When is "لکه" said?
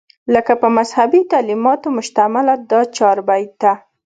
0.33-0.53